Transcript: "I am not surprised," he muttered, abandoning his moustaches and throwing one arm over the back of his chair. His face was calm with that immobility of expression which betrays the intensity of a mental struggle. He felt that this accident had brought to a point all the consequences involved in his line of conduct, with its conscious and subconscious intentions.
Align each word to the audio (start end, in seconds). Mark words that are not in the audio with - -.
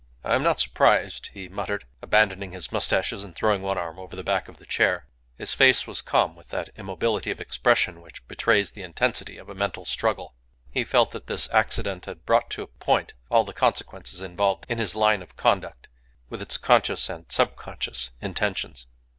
"I 0.23 0.33
am 0.33 0.41
not 0.41 0.59
surprised," 0.59 1.29
he 1.31 1.47
muttered, 1.47 1.85
abandoning 2.01 2.53
his 2.53 2.71
moustaches 2.71 3.23
and 3.23 3.35
throwing 3.35 3.61
one 3.61 3.77
arm 3.77 3.99
over 3.99 4.15
the 4.15 4.23
back 4.23 4.47
of 4.49 4.57
his 4.57 4.67
chair. 4.67 5.05
His 5.37 5.53
face 5.53 5.85
was 5.85 6.01
calm 6.01 6.35
with 6.35 6.47
that 6.49 6.71
immobility 6.75 7.29
of 7.29 7.39
expression 7.39 8.01
which 8.01 8.27
betrays 8.27 8.71
the 8.71 8.81
intensity 8.81 9.37
of 9.37 9.47
a 9.47 9.53
mental 9.53 9.85
struggle. 9.85 10.33
He 10.71 10.83
felt 10.85 11.11
that 11.11 11.27
this 11.27 11.51
accident 11.53 12.05
had 12.05 12.25
brought 12.25 12.49
to 12.49 12.63
a 12.63 12.67
point 12.67 13.13
all 13.29 13.43
the 13.43 13.53
consequences 13.53 14.23
involved 14.23 14.65
in 14.67 14.79
his 14.79 14.95
line 14.95 15.21
of 15.21 15.35
conduct, 15.37 15.87
with 16.31 16.41
its 16.41 16.57
conscious 16.57 17.07
and 17.07 17.31
subconscious 17.31 18.09
intentions. 18.21 18.87